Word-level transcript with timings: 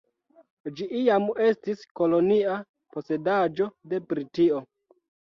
Ĝi 0.77 0.85
iam 0.99 1.25
estis 1.47 1.83
kolonia 1.99 2.55
posedaĵo 2.95 3.67
de 3.93 4.01
Britio. 4.13 4.63